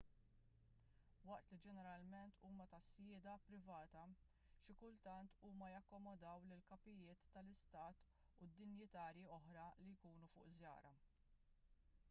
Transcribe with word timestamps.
waqt 1.29 1.49
li 1.53 1.57
ġeneralment 1.65 2.37
huma 2.47 2.65
ta' 2.71 2.77
sjieda 2.85 3.33
privata 3.49 4.05
xi 4.67 4.75
kultant 4.79 5.35
huma 5.49 5.67
jakkomodaw 5.73 6.47
lill-kapijiet 6.53 7.29
tal-istat 7.35 8.01
u 8.45 8.49
dinjitjarji 8.57 9.27
oħra 9.37 9.67
li 9.85 9.93
jkunu 9.99 10.31
fuq 10.37 10.49
żjara 10.61 10.95